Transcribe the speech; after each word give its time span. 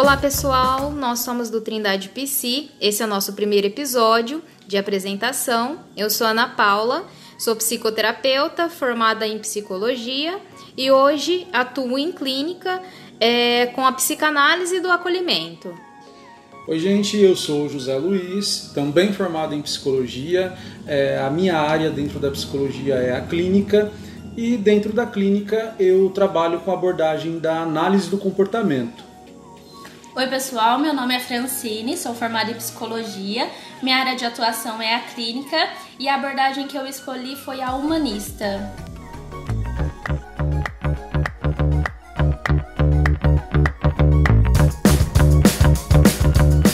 Olá 0.00 0.16
pessoal, 0.16 0.90
nós 0.90 1.18
somos 1.18 1.50
do 1.50 1.60
Trindade 1.60 2.08
PC. 2.08 2.68
Esse 2.80 3.02
é 3.02 3.04
o 3.04 3.08
nosso 3.08 3.34
primeiro 3.34 3.66
episódio 3.66 4.42
de 4.66 4.78
apresentação. 4.78 5.80
Eu 5.94 6.08
sou 6.08 6.26
Ana 6.26 6.48
Paula, 6.48 7.04
sou 7.38 7.54
psicoterapeuta 7.54 8.70
formada 8.70 9.26
em 9.26 9.38
psicologia 9.38 10.38
e 10.74 10.90
hoje 10.90 11.46
atuo 11.52 11.98
em 11.98 12.12
clínica 12.12 12.80
é, 13.20 13.66
com 13.66 13.84
a 13.84 13.92
psicanálise 13.92 14.80
do 14.80 14.90
acolhimento. 14.90 15.70
Oi, 16.66 16.78
gente, 16.78 17.18
eu 17.18 17.36
sou 17.36 17.68
José 17.68 17.94
Luiz, 17.96 18.70
também 18.74 19.12
formado 19.12 19.54
em 19.54 19.60
psicologia. 19.60 20.54
É, 20.86 21.18
a 21.18 21.28
minha 21.28 21.58
área 21.58 21.90
dentro 21.90 22.18
da 22.18 22.30
psicologia 22.30 22.94
é 22.94 23.14
a 23.14 23.20
clínica 23.20 23.92
e 24.34 24.56
dentro 24.56 24.94
da 24.94 25.04
clínica 25.04 25.74
eu 25.78 26.08
trabalho 26.08 26.58
com 26.60 26.70
a 26.70 26.74
abordagem 26.74 27.38
da 27.38 27.60
análise 27.60 28.08
do 28.08 28.16
comportamento. 28.16 29.09
Oi, 30.20 30.26
pessoal, 30.26 30.78
meu 30.78 30.92
nome 30.92 31.14
é 31.14 31.18
Francine, 31.18 31.96
sou 31.96 32.14
formada 32.14 32.50
em 32.50 32.54
psicologia. 32.54 33.50
Minha 33.82 33.96
área 33.96 34.14
de 34.14 34.26
atuação 34.26 34.82
é 34.82 34.94
a 34.94 35.00
clínica 35.00 35.56
e 35.98 36.10
a 36.10 36.16
abordagem 36.16 36.68
que 36.68 36.76
eu 36.76 36.84
escolhi 36.86 37.36
foi 37.36 37.62
a 37.62 37.72
humanista. 37.72 38.70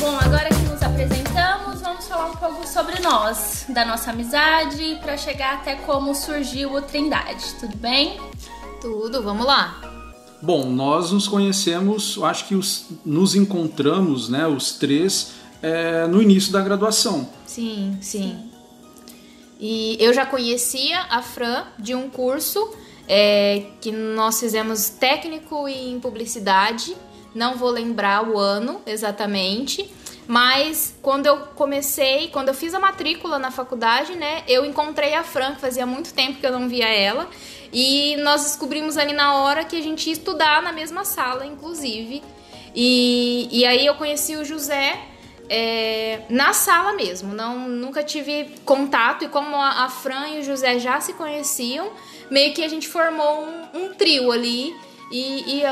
Bom, 0.01 0.19
agora 0.19 0.49
que 0.49 0.69
nos 0.69 0.83
apresentamos, 0.83 1.83
vamos 1.83 2.09
falar 2.09 2.27
um 2.27 2.37
pouco 2.37 2.67
sobre 2.67 2.99
nós, 2.99 3.67
da 3.69 3.85
nossa 3.85 4.11
amizade, 4.11 4.99
para 5.01 5.17
chegar 5.17 5.55
até 5.55 5.77
como 5.77 6.17
surgiu 6.17 6.73
o 6.73 6.83
Trindade. 6.83 7.45
Tudo 7.61 7.77
bem? 7.77 8.21
Tudo, 8.81 9.23
vamos 9.23 9.47
lá. 9.47 9.86
Bom, 10.43 10.71
nós 10.71 11.13
nos 11.13 11.27
conhecemos, 11.27 12.19
acho 12.23 12.47
que 12.47 12.55
os, 12.55 12.87
nos 13.05 13.35
encontramos, 13.35 14.29
né, 14.29 14.47
os 14.47 14.73
três, 14.73 15.33
é, 15.63 16.07
no 16.07 16.21
início 16.21 16.53
da 16.53 16.61
graduação. 16.61 17.29
Sim, 17.47 17.97
sim. 18.01 18.51
E 19.59 19.97
eu 19.99 20.13
já 20.13 20.27
conhecia 20.27 21.01
a 21.09 21.23
Fran 21.23 21.65
de 21.79 21.95
um 21.95 22.11
curso 22.11 22.71
é, 23.09 23.65
que 23.81 23.91
nós 23.91 24.39
fizemos 24.39 24.91
técnico 24.91 25.67
em 25.67 25.99
publicidade. 25.99 26.95
Não 27.35 27.57
vou 27.57 27.71
lembrar 27.71 28.29
o 28.29 28.39
ano 28.39 28.81
exatamente, 28.87 29.91
mas 30.27 30.95
quando 31.03 31.27
eu 31.27 31.39
comecei, 31.55 32.29
quando 32.29 32.49
eu 32.49 32.55
fiz 32.55 32.75
a 32.75 32.81
matrícula 32.81 33.39
na 33.39 33.51
faculdade, 33.51 34.15
né, 34.15 34.43
eu 34.49 34.65
encontrei 34.65 35.15
a 35.15 35.23
Fran, 35.23 35.55
que 35.55 35.61
fazia 35.61 35.87
muito 35.87 36.13
tempo 36.13 36.41
que 36.41 36.47
eu 36.47 36.53
não 36.53 36.69
via 36.69 36.89
ela, 36.89 37.29
e 37.73 38.17
nós 38.19 38.43
descobrimos 38.43 38.97
ali 38.97 39.13
na 39.13 39.37
hora 39.37 39.65
que 39.65 39.77
a 39.77 39.83
gente 39.83 40.07
ia 40.07 40.13
estudar 40.13 40.63
na 40.63 40.73
mesma 40.73 41.05
sala, 41.05 41.47
inclusive. 41.47 42.23
E, 42.75 43.49
e 43.51 43.65
aí 43.65 43.87
eu 43.87 43.95
conheci 43.95 44.37
o 44.37 44.45
José 44.45 44.99
é, 45.49 46.23
na 46.29 46.53
sala 46.53 46.93
mesmo, 46.93 47.33
não 47.33 47.69
nunca 47.69 48.03
tive 48.03 48.51
contato. 48.65 49.25
E 49.25 49.29
como 49.29 49.57
a, 49.57 49.85
a, 49.85 49.89
Fran 49.89 50.29
e 50.29 50.41
o 50.41 50.43
José 50.43 50.79
já 50.79 51.01
se 51.01 51.13
conheciam, 51.15 51.91
meio 52.31 52.53
que 52.53 52.63
a 52.63 52.69
gente 52.69 52.89
formou 52.89 53.45
um, 53.45 53.85
um 53.85 53.95
trio 53.95 54.31
ali. 54.31 54.75
E, 55.11 55.61
e 55.61 55.63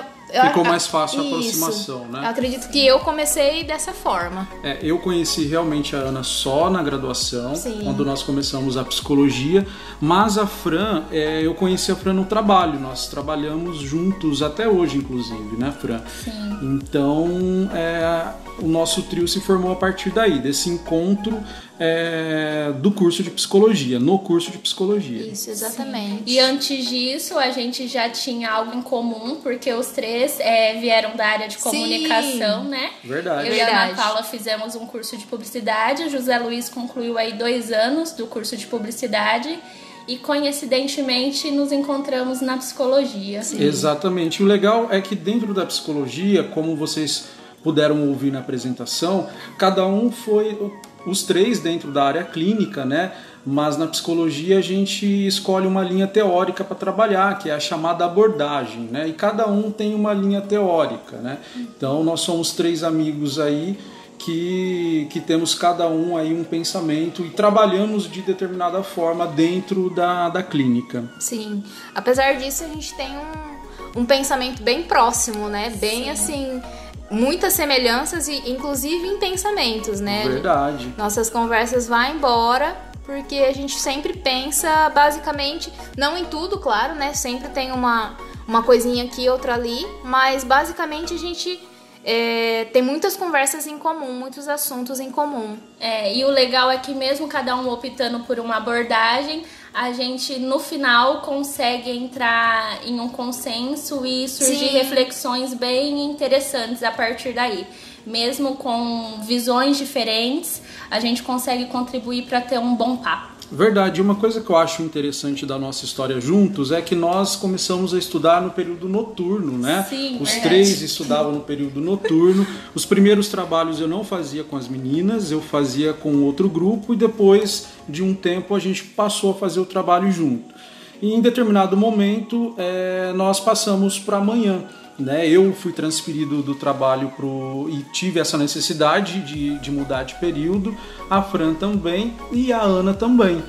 Ficou 0.43 0.65
mais 0.65 0.87
fácil 0.87 1.21
a 1.21 1.27
aproximação, 1.27 2.07
né? 2.07 2.21
Eu 2.25 2.29
acredito 2.29 2.69
que 2.69 2.87
eu 2.87 2.99
comecei 3.01 3.65
dessa 3.65 3.93
forma. 3.93 4.49
É, 4.63 4.79
eu 4.83 4.99
conheci 4.99 5.47
realmente 5.47 5.95
a 5.95 6.01
Ana 6.01 6.23
só 6.23 6.69
na 6.69 6.83
graduação, 6.83 7.55
Sim. 7.55 7.81
quando 7.85 8.05
nós 8.05 8.23
começamos 8.23 8.77
a 8.77 8.85
psicologia, 8.85 9.67
mas 10.01 10.39
a 10.39 10.47
Fran, 10.47 11.05
é, 11.11 11.42
eu 11.42 11.55
conheci 11.55 11.92
a 11.92 11.97
Fran 11.97 12.14
no 12.14 12.25
trabalho, 12.25 12.79
nós 12.81 13.07
trabalhamos 13.07 13.79
juntos 13.79 14.42
até 14.42 14.69
hoje, 14.69 14.98
inclusive, 14.98 15.57
né, 15.57 15.73
Fran? 15.81 16.01
Sim. 16.25 16.58
Então, 16.63 17.70
é, 17.75 18.33
o 18.58 18.67
nosso 18.67 19.03
trio 19.03 19.27
se 19.27 19.41
formou 19.41 19.73
a 19.73 19.77
partir 19.77 20.11
daí, 20.11 20.39
desse 20.39 20.70
encontro 20.70 21.42
é, 21.79 22.73
do 22.79 22.91
curso 22.91 23.23
de 23.23 23.31
psicologia, 23.31 23.98
no 23.98 24.19
curso 24.19 24.51
de 24.51 24.58
psicologia. 24.58 25.27
Isso, 25.27 25.51
exatamente. 25.51 26.19
Sim. 26.19 26.23
E 26.27 26.39
antes 26.39 26.89
disso, 26.89 27.39
a 27.39 27.51
gente 27.51 27.89
já 27.89 28.08
tinha 28.08 28.51
algo 28.51 28.77
em 28.77 28.83
comum, 28.83 29.37
porque 29.42 29.73
os 29.73 29.89
três 29.89 30.23
é, 30.40 30.74
vieram 30.80 31.17
da 31.17 31.27
área 31.27 31.48
de 31.48 31.58
comunicação, 31.58 32.64
Sim. 32.64 32.68
né? 32.68 32.90
Verdade. 33.02 33.48
Eu 33.48 33.55
Verdade. 33.55 33.57
e 33.57 33.61
a 33.61 33.85
Ana 33.85 33.95
Paula 33.95 34.23
fizemos 34.23 34.74
um 34.74 34.86
curso 34.86 35.17
de 35.17 35.27
publicidade, 35.27 36.05
o 36.05 36.11
José 36.11 36.39
Luiz 36.39 36.68
concluiu 36.68 37.18
aí 37.18 37.33
dois 37.33 37.73
anos 37.73 38.12
do 38.12 38.27
curso 38.27 38.57
de 38.57 38.67
publicidade 38.67 39.58
e 40.07 40.17
coincidentemente 40.17 41.51
nos 41.51 41.73
encontramos 41.73 42.40
na 42.40 42.57
psicologia. 42.57 43.40
Exatamente. 43.40 44.42
O 44.42 44.46
legal 44.46 44.89
é 44.90 45.01
que 45.01 45.14
dentro 45.14 45.55
da 45.55 45.64
psicologia, 45.64 46.45
como 46.45 46.77
vocês 46.77 47.29
puderam 47.63 48.08
ouvir 48.08 48.30
na 48.30 48.40
apresentação, 48.40 49.29
cada 49.58 49.86
um 49.86 50.13
foi 50.13 50.58
os 51.07 51.23
três 51.23 51.61
dentro 51.61 51.90
da 51.90 52.05
área 52.05 52.24
clínica, 52.24 52.84
né? 52.84 53.13
Mas 53.47 53.77
na 53.77 53.87
psicologia 53.87 54.59
a 54.59 54.63
gente 54.63 55.27
escolhe 55.27 55.67
uma 55.67 55.83
linha 55.83 56.07
teórica 56.07 56.65
para 56.65 56.75
trabalhar, 56.75 57.39
que 57.39 57.51
é 57.51 57.55
a 57.55 57.61
chamada 57.61 58.05
abordagem, 58.05 58.89
né? 58.91 59.07
E 59.07 59.13
cada 59.13 59.47
um 59.47 59.71
tem 59.71 59.95
uma 59.95 60.15
linha 60.15 60.41
teórica, 60.41 61.19
né? 61.19 61.39
Então 61.55 62.03
nós 62.03 62.21
somos 62.21 62.53
três 62.53 62.83
amigos 62.83 63.39
aí 63.39 63.79
que, 64.19 65.07
que 65.11 65.21
temos 65.21 65.55
cada 65.55 65.87
um 65.87 66.17
aí 66.17 66.33
um 66.33 66.45
pensamento 66.45 67.23
e 67.23 67.29
trabalhamos 67.29 68.11
de 68.11 68.23
determinada 68.23 68.83
forma 68.83 69.27
dentro 69.27 69.91
da, 69.91 70.31
da 70.31 70.43
clínica. 70.43 71.05
Sim. 71.21 71.63
Apesar 71.95 72.37
disso, 72.37 72.65
a 72.65 72.69
gente 72.69 72.95
tem 72.95 73.11
um, 73.11 74.01
um 74.01 74.07
pensamento 74.07 74.63
bem 74.63 74.85
próximo, 74.85 75.49
né? 75.49 75.69
Bem 75.79 76.05
Sim. 76.05 76.11
assim 76.11 76.63
muitas 77.11 77.53
semelhanças 77.53 78.27
e 78.29 78.51
inclusive 78.51 79.07
em 79.07 79.19
pensamentos, 79.19 80.01
né? 80.01 80.27
Verdade. 80.27 80.93
Nossas 80.97 81.29
conversas 81.29 81.87
vão 81.87 82.03
embora 82.07 82.94
porque 83.05 83.37
a 83.37 83.53
gente 83.53 83.79
sempre 83.79 84.15
pensa 84.15 84.89
basicamente, 84.91 85.73
não 85.97 86.17
em 86.17 86.25
tudo, 86.25 86.59
claro, 86.59 86.95
né? 86.95 87.13
Sempre 87.13 87.48
tem 87.48 87.70
uma, 87.70 88.17
uma 88.48 88.63
coisinha 88.63 89.05
aqui, 89.05 89.29
outra 89.29 89.55
ali, 89.55 89.87
mas 90.03 90.42
basicamente 90.42 91.14
a 91.14 91.19
gente 91.19 91.61
é, 92.05 92.67
tem 92.67 92.83
muitas 92.83 93.17
conversas 93.17 93.67
em 93.67 93.79
comum, 93.79 94.13
muitos 94.13 94.47
assuntos 94.47 95.01
em 95.01 95.11
comum. 95.11 95.57
É, 95.81 96.14
e 96.14 96.25
o 96.25 96.29
legal 96.29 96.70
é 96.70 96.77
que 96.77 96.95
mesmo 96.95 97.27
cada 97.29 97.57
um 97.57 97.69
optando 97.69 98.20
por 98.20 98.39
uma 98.39 98.57
abordagem, 98.57 99.45
a 99.73 99.91
gente 99.93 100.39
no 100.39 100.59
final 100.59 101.23
consegue 101.23 101.91
entrar 101.91 102.87
em 102.87 103.01
um 103.01 103.09
consenso 103.09 104.05
e 104.05 104.29
surgir 104.29 104.69
Sim. 104.69 104.79
reflexões 104.79 105.55
bem 105.55 106.05
interessantes 106.05 106.83
a 106.83 106.91
partir 106.91 107.33
daí. 107.33 107.67
Mesmo 108.07 108.57
com 108.57 109.20
visões 109.23 109.79
diferentes, 109.79 110.61
a 110.95 111.01
gente 111.01 111.25
consegue 111.25 111.65
contribuir 111.65 112.23
para 112.23 112.41
ter 112.41 112.57
um 112.57 112.77
bom 112.77 112.99
papo. 112.99 113.35
Verdade, 113.51 114.01
uma 114.01 114.15
coisa 114.15 114.41
que 114.41 114.49
eu 114.49 114.57
acho 114.57 114.81
interessante 114.81 115.45
da 115.45 115.59
nossa 115.59 115.85
história 115.85 116.21
juntos 116.21 116.71
é 116.71 116.81
que 116.81 116.95
nós 116.95 117.35
começamos 117.35 117.93
a 117.93 117.99
estudar 117.99 118.41
no 118.41 118.53
período 118.53 118.89
noturno, 118.89 119.59
né? 119.59 119.85
Sim, 119.91 120.19
Os 120.21 120.31
verdade. 120.31 120.41
três 120.43 120.83
estudavam 120.83 121.33
no 121.33 121.41
período 121.41 121.81
noturno. 121.81 122.47
Os 122.77 122.87
primeiros 122.87 123.27
trabalhos 123.27 123.81
eu 123.81 123.89
não 123.89 124.05
fazia 124.05 124.45
com 124.45 124.57
as 124.57 124.69
meninas, 124.69 125.33
eu 125.33 125.43
fazia 125.43 125.93
com 125.93 126.23
outro 126.23 126.49
grupo 126.49 126.95
e 126.95 126.97
depois 126.97 127.67
de 127.89 128.00
um 128.00 128.15
tempo 128.15 128.55
a 128.55 128.61
gente 128.61 128.85
passou 128.85 129.32
a 129.32 129.35
fazer 129.35 129.59
o 129.59 129.67
trabalho 129.67 130.12
junto. 130.12 130.55
E 131.00 131.12
em 131.12 131.21
determinado 131.21 131.77
momento 131.77 132.55
eh, 132.56 133.12
nós 133.15 133.41
passamos 133.41 133.99
para 133.99 134.19
amanhã. 134.19 134.62
Né, 134.97 135.27
eu 135.29 135.53
fui 135.53 135.73
transferido 135.73 136.41
do 136.41 136.55
trabalho 136.55 137.08
pro, 137.17 137.69
e 137.69 137.82
tive 137.93 138.20
essa 138.20 138.38
necessidade 138.38 139.23
de, 139.23 139.58
de 139.58 139.69
mudar 139.69 140.05
de 140.05 140.14
período, 140.20 140.73
a 141.11 141.20
Fran 141.20 141.52
também 141.55 142.14
e 142.31 142.52
a 142.52 142.61
Ana 142.61 142.94
também. 142.94 143.43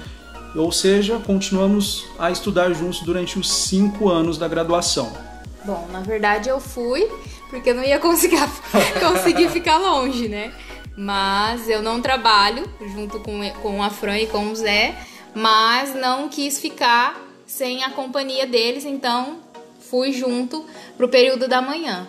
Ou 0.56 0.72
seja, 0.72 1.20
continuamos 1.20 2.08
a 2.18 2.32
estudar 2.32 2.74
juntos 2.74 3.02
durante 3.02 3.38
os 3.38 3.48
cinco 3.48 4.10
anos 4.10 4.40
da 4.40 4.48
graduação. 4.48 5.16
Bom, 5.64 5.88
na 5.92 6.00
verdade 6.00 6.50
eu 6.50 6.60
fui 6.60 7.08
porque 7.50 7.70
eu 7.70 7.76
não 7.76 7.84
ia 7.84 8.00
conseguir, 8.00 8.40
conseguir 9.00 9.50
ficar 9.50 9.78
longe, 9.78 10.28
né? 10.28 10.52
Mas 10.98 11.70
eu 11.70 11.82
não 11.82 12.02
trabalho 12.02 12.64
junto 12.94 13.20
com, 13.20 13.50
com 13.62 13.84
a 13.84 13.90
Fran 13.90 14.18
e 14.18 14.28
com 14.28 14.52
o 14.52 14.56
Zé, 14.56 14.96
mas 15.34 15.94
não 15.94 16.30
quis 16.30 16.60
ficar 16.60 17.25
sem 17.46 17.84
a 17.84 17.92
companhia 17.92 18.46
deles, 18.48 18.86
então 18.86 19.40
fui 19.80 20.12
junto 20.12 20.66
pro 20.98 21.08
período 21.08 21.48
da 21.48 21.62
manhã. 21.62 22.08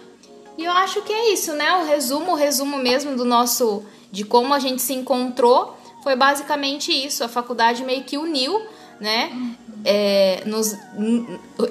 E 0.59 0.65
eu 0.65 0.73
acho 0.73 1.03
que 1.03 1.13
é 1.13 1.33
isso, 1.33 1.53
né? 1.53 1.71
O 1.77 1.87
resumo, 1.87 2.33
o 2.33 2.35
resumo 2.35 2.79
mesmo 2.79 3.15
do 3.15 3.25
nosso 3.25 3.85
de 4.11 4.25
como 4.25 4.55
a 4.55 4.59
gente 4.59 4.81
se 4.81 4.95
encontrou 4.95 5.77
foi 6.03 6.17
basicamente 6.17 6.91
isso. 6.91 7.23
A 7.23 7.29
faculdade 7.29 7.85
meio 7.85 8.05
que 8.05 8.17
uniu, 8.17 8.61
né? 8.99 9.31
É, 9.85 10.43
nos 10.47 10.75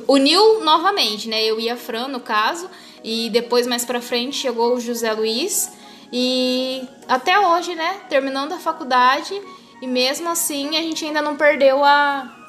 uniu 0.08 0.64
novamente, 0.64 1.28
né? 1.28 1.44
Eu 1.44 1.60
e 1.60 1.70
a 1.70 1.76
Fran, 1.76 2.08
no 2.08 2.20
caso, 2.20 2.70
e 3.04 3.30
depois 3.30 3.66
mais 3.66 3.84
pra 3.84 4.00
frente 4.00 4.38
chegou 4.38 4.76
o 4.76 4.80
José 4.80 5.12
Luiz 5.14 5.72
e 6.12 6.84
até 7.08 7.40
hoje, 7.40 7.74
né? 7.74 8.02
Terminando 8.10 8.54
a 8.54 8.60
faculdade 8.60 9.42
e 9.82 9.88
mesmo 9.88 10.30
assim 10.30 10.78
a 10.78 10.82
gente 10.82 11.04
ainda 11.04 11.22
não 11.22 11.36
perdeu 11.36 11.84
a 11.84 12.45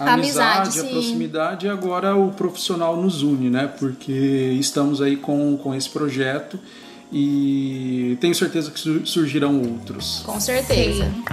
A 0.00 0.14
amizade, 0.14 0.60
amizade, 0.60 0.80
a 0.80 0.84
proximidade 0.90 1.66
e 1.66 1.68
agora 1.68 2.16
o 2.16 2.30
profissional 2.30 2.96
nos 2.96 3.22
une, 3.22 3.50
né? 3.50 3.66
Porque 3.78 4.12
estamos 4.58 5.02
aí 5.02 5.14
com, 5.14 5.58
com 5.58 5.74
esse 5.74 5.90
projeto 5.90 6.58
e 7.12 8.16
tenho 8.18 8.34
certeza 8.34 8.70
que 8.70 9.06
surgirão 9.06 9.60
outros. 9.60 10.22
Com 10.24 10.40
certeza. 10.40 11.04
Sim. 11.04 11.24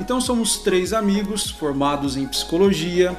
Então 0.00 0.20
somos 0.20 0.58
três 0.58 0.92
amigos 0.92 1.50
formados 1.50 2.16
em 2.16 2.28
psicologia, 2.28 3.16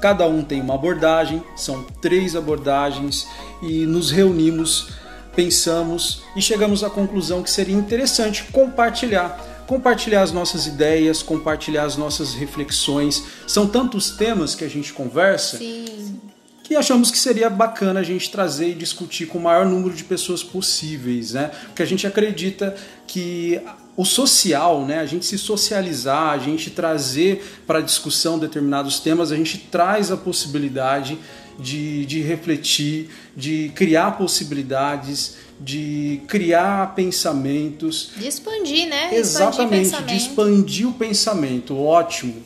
cada 0.00 0.28
um 0.28 0.44
tem 0.44 0.60
uma 0.60 0.74
abordagem, 0.74 1.42
são 1.56 1.82
três 2.00 2.36
abordagens 2.36 3.26
e 3.62 3.84
nos 3.86 4.10
reunimos, 4.10 4.90
pensamos 5.36 6.22
e 6.34 6.42
chegamos 6.42 6.82
à 6.82 6.90
conclusão 6.90 7.42
que 7.42 7.50
seria 7.50 7.76
interessante 7.76 8.44
compartilhar 8.44 9.54
compartilhar 9.66 10.22
as 10.22 10.32
nossas 10.32 10.66
ideias, 10.66 11.22
compartilhar 11.22 11.84
as 11.84 11.96
nossas 11.96 12.34
reflexões. 12.34 13.24
São 13.46 13.66
tantos 13.66 14.10
temas 14.12 14.54
que 14.54 14.64
a 14.64 14.68
gente 14.68 14.92
conversa 14.92 15.58
Sim. 15.58 16.20
que 16.62 16.76
achamos 16.76 17.10
que 17.10 17.18
seria 17.18 17.50
bacana 17.50 17.98
a 17.98 18.02
gente 18.02 18.30
trazer 18.30 18.70
e 18.70 18.74
discutir 18.74 19.26
com 19.26 19.38
o 19.38 19.42
maior 19.42 19.66
número 19.66 19.92
de 19.92 20.04
pessoas 20.04 20.42
possíveis, 20.42 21.32
né? 21.32 21.50
Porque 21.66 21.82
a 21.82 21.86
gente 21.86 22.06
acredita 22.06 22.76
que 23.08 23.60
o 23.96 24.04
social, 24.04 24.84
né, 24.84 24.98
a 25.00 25.06
gente 25.06 25.24
se 25.24 25.38
socializar, 25.38 26.30
a 26.30 26.38
gente 26.38 26.70
trazer 26.70 27.42
para 27.66 27.78
a 27.78 27.82
discussão 27.82 28.38
determinados 28.38 29.00
temas, 29.00 29.32
a 29.32 29.36
gente 29.36 29.58
traz 29.58 30.12
a 30.12 30.16
possibilidade 30.16 31.18
de, 31.58 32.04
de 32.06 32.22
refletir, 32.22 33.10
de 33.36 33.70
criar 33.74 34.12
possibilidades, 34.12 35.36
de 35.58 36.20
criar 36.26 36.94
pensamentos. 36.94 38.10
De 38.16 38.28
expandir, 38.28 38.88
né? 38.88 39.10
Exatamente, 39.12 39.86
expandir 39.86 40.06
de 40.06 40.16
expandir 40.16 40.88
o 40.88 40.92
pensamento. 40.92 41.78
Ótimo. 41.78 42.44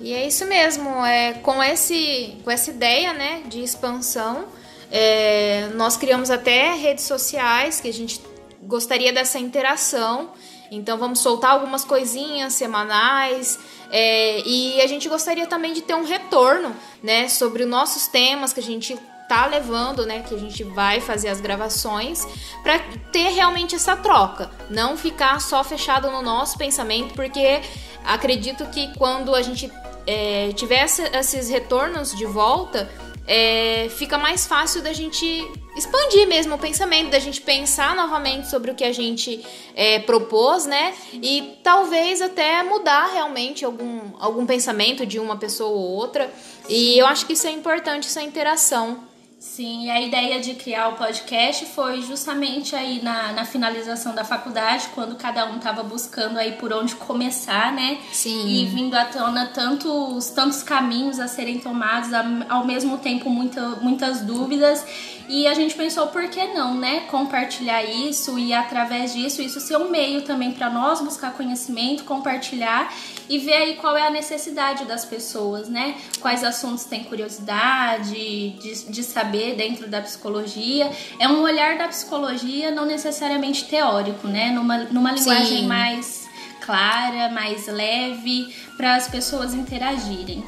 E 0.00 0.12
é 0.12 0.26
isso 0.26 0.44
mesmo, 0.46 0.88
é, 1.06 1.34
com, 1.34 1.62
esse, 1.62 2.34
com 2.42 2.50
essa 2.50 2.70
ideia 2.70 3.12
né, 3.12 3.42
de 3.48 3.62
expansão, 3.62 4.46
é, 4.90 5.68
nós 5.76 5.96
criamos 5.96 6.28
até 6.28 6.74
redes 6.74 7.04
sociais 7.04 7.80
que 7.80 7.88
a 7.88 7.92
gente 7.92 8.20
gostaria 8.62 9.12
dessa 9.12 9.38
interação. 9.38 10.30
Então 10.74 10.96
vamos 10.96 11.18
soltar 11.18 11.50
algumas 11.50 11.84
coisinhas 11.84 12.54
semanais 12.54 13.58
é, 13.90 14.40
e 14.40 14.80
a 14.80 14.86
gente 14.86 15.06
gostaria 15.06 15.46
também 15.46 15.74
de 15.74 15.82
ter 15.82 15.94
um 15.94 16.04
retorno, 16.04 16.74
né, 17.02 17.28
sobre 17.28 17.64
os 17.64 17.68
nossos 17.68 18.08
temas 18.08 18.54
que 18.54 18.60
a 18.60 18.62
gente 18.62 18.98
tá 19.28 19.44
levando, 19.46 20.06
né, 20.06 20.22
que 20.26 20.34
a 20.34 20.38
gente 20.38 20.64
vai 20.64 20.98
fazer 20.98 21.28
as 21.28 21.42
gravações, 21.42 22.26
para 22.62 22.78
ter 23.12 23.28
realmente 23.28 23.74
essa 23.74 23.94
troca, 23.94 24.50
não 24.70 24.96
ficar 24.96 25.40
só 25.42 25.62
fechado 25.62 26.10
no 26.10 26.22
nosso 26.22 26.56
pensamento, 26.56 27.12
porque 27.12 27.60
acredito 28.02 28.64
que 28.66 28.96
quando 28.96 29.34
a 29.34 29.42
gente 29.42 29.70
é, 30.06 30.52
tiver 30.54 30.84
esses 30.84 31.50
retornos 31.50 32.16
de 32.16 32.24
volta, 32.24 32.90
é, 33.34 33.88
fica 33.88 34.18
mais 34.18 34.46
fácil 34.46 34.82
da 34.82 34.92
gente 34.92 35.26
expandir 35.74 36.28
mesmo 36.28 36.54
o 36.54 36.58
pensamento, 36.58 37.08
da 37.08 37.18
gente 37.18 37.40
pensar 37.40 37.96
novamente 37.96 38.50
sobre 38.50 38.70
o 38.70 38.74
que 38.74 38.84
a 38.84 38.92
gente 38.92 39.42
é, 39.74 40.00
propôs, 40.00 40.66
né? 40.66 40.92
E 41.14 41.58
talvez 41.62 42.20
até 42.20 42.62
mudar 42.62 43.06
realmente 43.06 43.64
algum, 43.64 44.00
algum 44.20 44.44
pensamento 44.44 45.06
de 45.06 45.18
uma 45.18 45.38
pessoa 45.38 45.70
ou 45.70 45.80
outra. 45.80 46.30
E 46.68 46.98
eu 46.98 47.06
acho 47.06 47.24
que 47.24 47.32
isso 47.32 47.46
é 47.46 47.50
importante, 47.50 48.06
essa 48.06 48.20
interação. 48.20 49.11
Sim, 49.42 49.90
a 49.90 50.00
ideia 50.00 50.40
de 50.40 50.54
criar 50.54 50.90
o 50.90 50.92
podcast 50.92 51.66
foi 51.66 52.00
justamente 52.02 52.76
aí 52.76 53.02
na, 53.02 53.32
na 53.32 53.44
finalização 53.44 54.14
da 54.14 54.22
faculdade, 54.24 54.88
quando 54.94 55.16
cada 55.16 55.44
um 55.50 55.56
estava 55.56 55.82
buscando 55.82 56.38
aí 56.38 56.52
por 56.52 56.72
onde 56.72 56.94
começar, 56.94 57.72
né? 57.72 57.98
Sim. 58.12 58.46
E 58.46 58.64
vindo 58.66 58.94
à 58.94 59.04
tona 59.04 59.46
tantos, 59.46 60.30
tantos 60.30 60.62
caminhos 60.62 61.18
a 61.18 61.26
serem 61.26 61.58
tomados, 61.58 62.10
ao 62.48 62.64
mesmo 62.64 62.98
tempo 62.98 63.28
muita, 63.28 63.60
muitas 63.80 64.20
dúvidas. 64.20 64.86
E 65.32 65.46
a 65.46 65.54
gente 65.54 65.74
pensou, 65.74 66.08
por 66.08 66.28
que 66.28 66.44
não, 66.48 66.74
né? 66.74 67.04
Compartilhar 67.10 67.82
isso 67.82 68.38
e 68.38 68.52
através 68.52 69.14
disso, 69.14 69.40
isso 69.40 69.60
ser 69.60 69.78
um 69.78 69.88
meio 69.88 70.20
também 70.20 70.52
para 70.52 70.68
nós 70.68 71.00
buscar 71.00 71.32
conhecimento, 71.32 72.04
compartilhar 72.04 72.92
e 73.30 73.38
ver 73.38 73.54
aí 73.54 73.76
qual 73.76 73.96
é 73.96 74.06
a 74.06 74.10
necessidade 74.10 74.84
das 74.84 75.06
pessoas, 75.06 75.70
né? 75.70 75.94
Quais 76.20 76.44
assuntos 76.44 76.84
têm 76.84 77.04
curiosidade 77.04 78.10
de, 78.10 78.84
de 78.90 79.02
saber 79.02 79.56
dentro 79.56 79.88
da 79.88 80.02
psicologia. 80.02 80.90
É 81.18 81.26
um 81.26 81.40
olhar 81.40 81.78
da 81.78 81.88
psicologia 81.88 82.70
não 82.70 82.84
necessariamente 82.84 83.64
teórico, 83.64 84.28
né? 84.28 84.50
Numa, 84.50 84.84
numa 84.84 85.12
linguagem 85.12 85.60
Sim. 85.60 85.66
mais 85.66 86.28
clara, 86.60 87.30
mais 87.30 87.66
leve, 87.68 88.54
para 88.76 88.96
as 88.96 89.08
pessoas 89.08 89.54
interagirem. 89.54 90.44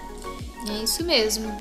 É 0.69 0.85
isso 0.85 1.03
mesmo. 1.05 1.57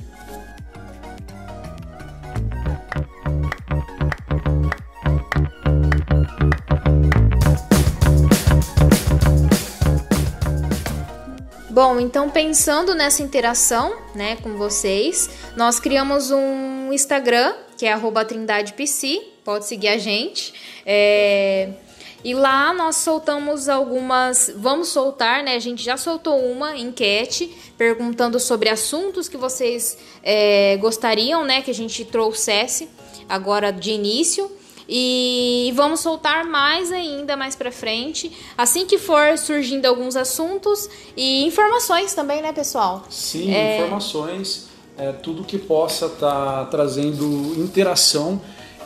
Bom, 11.74 12.00
então 12.00 12.30
pensando 12.30 12.94
nessa 12.94 13.24
interação, 13.24 13.96
né, 14.14 14.36
com 14.44 14.56
vocês, 14.58 15.28
nós 15.58 15.80
criamos 15.80 16.30
um 16.30 16.94
Instagram 16.94 17.52
que 17.76 17.88
é 17.88 17.96
@trindadepc, 18.28 19.20
pode 19.44 19.66
seguir 19.66 19.88
a 19.88 19.98
gente. 19.98 20.54
É... 20.86 21.72
E 22.24 22.36
lá 22.36 22.76
nós 22.76 22.98
soltamos 22.98 23.68
algumas, 23.68 24.54
vamos 24.56 24.90
soltar, 24.90 25.44
né? 25.44 25.56
A 25.56 25.60
gente 25.60 25.84
já 25.84 25.98
soltou 25.98 26.40
uma 26.46 26.78
enquete 26.78 27.52
perguntando 27.76 28.40
sobre 28.40 28.70
assuntos 28.70 29.28
que 29.28 29.36
vocês 29.36 29.98
é, 30.22 30.78
gostariam, 30.78 31.44
né, 31.44 31.64
que 31.64 31.72
a 31.72 31.74
gente 31.74 32.06
trouxesse 32.06 32.88
agora 33.28 33.72
de 33.72 33.90
início. 33.90 34.50
E 34.88 35.72
vamos 35.76 36.02
soltar 36.02 36.46
mais 36.46 36.92
ainda 36.92 37.38
mais 37.38 37.56
para 37.56 37.72
frente, 37.72 38.32
assim 38.58 38.86
que 38.86 38.98
for 38.98 39.38
surgindo 39.38 39.86
alguns 39.86 40.16
assuntos 40.16 40.90
e 41.16 41.46
informações 41.46 42.14
também, 42.14 42.42
né, 42.42 42.52
pessoal? 42.52 43.04
Sim, 43.10 43.54
é... 43.54 43.78
informações, 43.78 44.68
é, 44.98 45.12
tudo 45.12 45.44
que 45.44 45.58
possa 45.58 46.08
estar 46.08 46.66
tá 46.66 46.66
trazendo 46.66 47.26
interação 47.58 48.42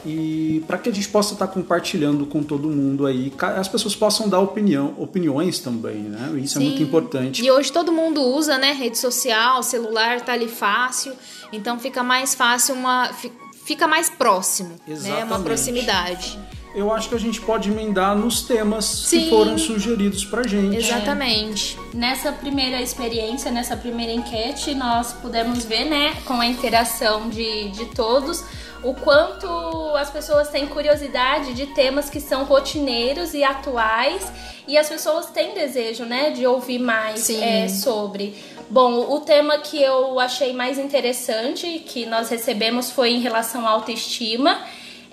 e 0.06 0.64
para 0.66 0.78
que 0.78 0.88
a 0.88 0.94
gente 0.94 1.10
possa 1.10 1.34
estar 1.34 1.48
tá 1.48 1.54
compartilhando 1.54 2.26
com 2.26 2.42
todo 2.42 2.70
mundo 2.70 3.06
aí, 3.06 3.34
as 3.58 3.68
pessoas 3.68 3.96
possam 3.96 4.30
dar 4.30 4.40
opinião, 4.40 4.94
opiniões 4.98 5.60
também, 5.60 5.96
né? 5.96 6.32
Isso 6.42 6.58
Sim. 6.58 6.66
é 6.66 6.70
muito 6.70 6.84
importante. 6.84 7.44
E 7.44 7.52
hoje 7.52 7.72
todo 7.72 7.92
mundo 7.92 8.22
usa, 8.22 8.58
né, 8.58 8.72
rede 8.72 8.98
social, 8.98 9.62
celular 9.64 10.22
tá 10.22 10.34
ali 10.34 10.48
fácil, 10.48 11.14
então 11.52 11.78
fica 11.78 12.04
mais 12.04 12.34
fácil 12.36 12.76
uma 12.76 13.12
fica 13.68 13.86
mais 13.86 14.10
próximo, 14.10 14.80
Exatamente. 14.88 15.20
né? 15.20 15.26
Uma 15.26 15.40
proximidade. 15.44 16.40
Eu 16.78 16.94
acho 16.94 17.10
que 17.10 17.16
a 17.16 17.20
gente 17.20 17.42
pode 17.42 17.72
emendar 17.72 18.16
nos 18.16 18.44
temas 18.44 18.86
Sim. 18.86 19.22
que 19.22 19.30
foram 19.32 19.58
sugeridos 19.58 20.24
pra 20.24 20.44
gente. 20.44 20.78
Exatamente. 20.78 21.76
É. 21.92 21.98
Nessa 21.98 22.32
primeira 22.32 22.80
experiência, 22.80 23.50
nessa 23.50 23.76
primeira 23.76 24.14
enquete, 24.14 24.76
nós 24.76 25.12
pudemos 25.12 25.66
ver, 25.66 25.86
né, 25.86 26.16
com 26.24 26.40
a 26.40 26.46
interação 26.46 27.30
de, 27.30 27.72
de 27.72 27.86
todos, 27.96 28.44
o 28.84 28.94
quanto 28.94 29.48
as 29.96 30.12
pessoas 30.12 30.50
têm 30.50 30.68
curiosidade 30.68 31.56
de 31.56 31.66
temas 31.66 32.12
que 32.12 32.22
são 32.22 32.44
rotineiros 32.44 33.34
e 33.34 33.44
atuais 33.44 34.32
e 34.68 34.78
as 34.78 34.88
pessoas 34.88 35.26
têm 35.32 35.56
desejo, 35.56 36.06
né, 36.06 36.30
de 36.30 36.46
ouvir 36.46 36.78
mais 36.78 37.28
é, 37.32 37.68
sobre. 37.70 38.36
Bom, 38.70 39.16
o 39.16 39.22
tema 39.22 39.58
que 39.58 39.82
eu 39.82 40.20
achei 40.20 40.54
mais 40.54 40.78
interessante 40.78 41.80
que 41.88 42.06
nós 42.06 42.30
recebemos 42.30 42.92
foi 42.92 43.14
em 43.14 43.20
relação 43.20 43.66
à 43.66 43.72
autoestima. 43.72 44.62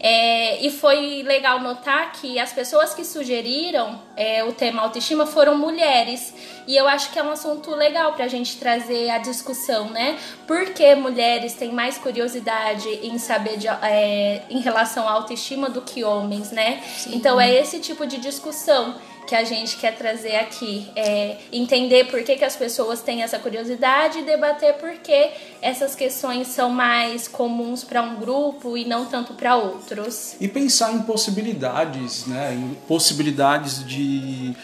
É, 0.06 0.62
e 0.62 0.70
foi 0.70 1.23
legal 1.23 1.61
notar 1.61 2.12
que 2.12 2.38
as 2.38 2.52
pessoas 2.52 2.92
que 2.92 3.02
sugeriram 3.06 3.99
é, 4.14 4.44
o 4.44 4.52
tema 4.52 4.82
autoestima 4.82 5.25
foram 5.25 5.56
mulheres. 5.56 6.34
E 6.66 6.76
eu 6.76 6.87
acho 6.87 7.11
que 7.11 7.18
é 7.18 7.23
um 7.23 7.30
assunto 7.30 7.70
legal 7.70 8.12
para 8.12 8.26
a 8.26 8.28
gente 8.28 8.58
trazer 8.58 9.08
a 9.08 9.16
discussão, 9.16 9.88
né? 9.88 10.18
Porque 10.46 10.94
mulheres 10.94 11.54
têm 11.54 11.73
mais 11.73 11.96
curiosidade 11.96 12.87
em 13.02 13.16
saber 13.16 13.56
de, 13.56 13.66
é, 13.66 14.42
em 14.50 14.61
relação 14.61 15.08
à 15.08 15.12
autoestima 15.12 15.70
do 15.70 15.80
que 15.80 16.04
homens, 16.04 16.50
né? 16.50 16.82
Sim. 16.82 17.16
Então 17.16 17.40
é 17.40 17.50
esse 17.50 17.78
tipo 17.78 18.06
de 18.06 18.18
discussão 18.18 18.96
que 19.26 19.35
a 19.35 19.45
gente 19.45 19.76
quer 19.76 19.97
trazer 19.97 20.37
aqui. 20.37 20.90
É 20.97 21.38
entender 21.52 22.04
por 22.04 22.23
que, 22.23 22.37
que 22.37 22.45
as 22.45 22.57
pessoas 22.57 23.00
têm 23.00 23.23
essa 23.23 23.38
curiosidade 23.38 24.19
e 24.19 24.23
debater 24.23 24.75
por 24.75 24.93
que 24.99 25.31
essas 25.61 25.95
questões 25.95 26.49
são 26.49 26.71
mais 26.71 27.28
comuns 27.28 27.85
para 27.85 28.02
um 28.02 28.16
grupo 28.16 28.76
e 28.76 28.85
não 28.85 29.07
tanto 29.07 29.35
para 29.35 29.57
outros. 29.57 30.37
E 30.40 30.49
pensar 30.49 30.93
em 30.93 31.02
possibilidades, 31.02 32.26
né? 32.26 32.54
Em 32.54 32.75
possibilidades 32.87 33.87
de 33.87 34.54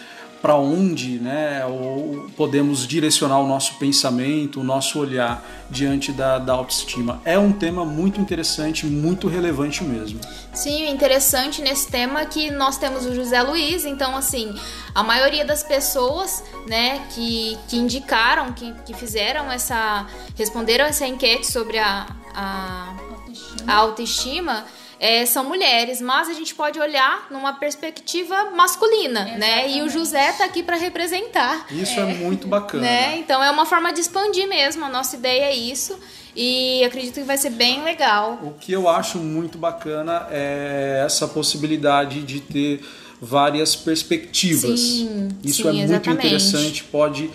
para 0.41 0.57
onde 0.57 1.19
né, 1.19 1.65
ou 1.67 2.31
podemos 2.37 2.87
direcionar 2.87 3.39
o 3.41 3.47
nosso 3.47 3.75
pensamento, 3.75 4.61
o 4.61 4.65
nosso 4.65 4.99
olhar 4.99 5.45
diante 5.69 6.13
da, 6.13 6.39
da 6.39 6.55
autoestima. 6.55 7.21
É 7.25 7.39
um 7.39 7.53
tema 7.53 7.85
muito 7.85 8.21
interessante, 8.21 8.87
muito 8.87 9.29
relevante 9.29 9.85
mesmo. 9.85 10.21
Sim, 10.53 10.89
interessante 10.91 11.61
nesse 11.61 11.89
tema 11.89 12.23
é 12.23 12.27
que 12.27 12.51
nós 12.51 12.79
temos 12.79 13.05
o 13.05 13.15
José 13.15 13.41
Luiz, 13.43 13.85
então 13.85 14.17
assim, 14.17 14.55
a 14.95 15.03
maioria 15.03 15.45
das 15.45 15.63
pessoas 15.63 16.43
né, 16.67 17.07
que, 17.11 17.59
que 17.69 17.77
indicaram, 17.77 18.53
que, 18.53 18.73
que 18.87 18.95
fizeram 18.95 19.51
essa. 19.53 20.07
responderam 20.37 20.87
essa 20.87 21.07
enquete 21.07 21.47
sobre 21.47 21.79
a, 21.79 22.07
a 22.35 22.95
autoestima, 23.11 23.73
a 23.73 23.75
autoestima 23.77 24.65
é, 25.01 25.25
são 25.25 25.45
mulheres, 25.45 25.99
mas 25.99 26.29
a 26.29 26.35
gente 26.35 26.55
pode 26.55 26.79
olhar 26.79 27.27
numa 27.31 27.55
perspectiva 27.55 28.51
masculina, 28.51 29.21
Exatamente. 29.21 29.41
né? 29.41 29.71
E 29.71 29.83
o 29.83 29.89
José 29.89 30.31
tá 30.33 30.45
aqui 30.45 30.63
para 30.63 30.77
representar. 30.77 31.67
Isso 31.71 31.99
é, 31.99 32.03
é, 32.03 32.15
muito 32.17 32.47
bacana. 32.47 32.83
Né? 32.83 33.17
Então 33.17 33.43
é 33.43 33.51
uma 33.51 33.65
forma 33.65 33.95
de 33.95 34.01
expandir 34.03 34.47
mesmo, 34.47 34.85
a 34.85 34.91
nossa 34.91 35.17
ideia 35.17 35.45
é 35.45 35.57
isso. 35.57 35.99
E 36.37 36.85
acredito 36.85 37.15
que 37.15 37.23
vai 37.23 37.39
ser 37.39 37.51
bem 37.51 37.83
legal. 37.83 38.39
O 38.43 38.53
que 38.53 38.71
eu 38.71 38.89
acho 38.89 39.19
muito 39.19 39.59
bacana 39.59 40.29
é 40.31 41.03
essa 41.05 41.27
possibilidade 41.27 42.23
de 42.23 42.39
ter 42.39 42.85
várias 43.21 43.75
perspectivas. 43.75 44.79
Sim, 44.79 45.29
Isso 45.43 45.63
sim, 45.63 45.69
é 45.69 45.73
muito 45.73 45.85
exatamente. 45.85 46.27
interessante, 46.27 46.85
pode 46.85 47.31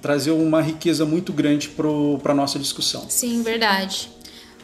trazer 0.00 0.30
uma 0.30 0.60
riqueza 0.60 1.04
muito 1.04 1.32
grande 1.32 1.68
para 1.68 2.32
a 2.32 2.34
nossa 2.34 2.58
discussão. 2.58 3.06
Sim, 3.08 3.42
verdade. 3.42 4.10